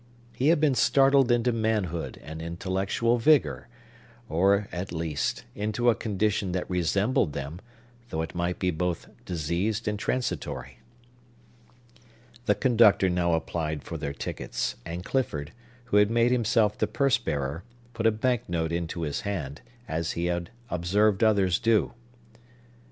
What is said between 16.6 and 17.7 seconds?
the purse bearer,